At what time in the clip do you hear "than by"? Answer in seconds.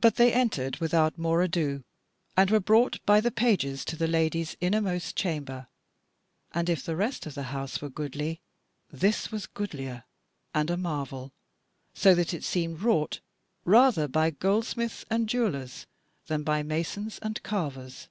16.26-16.64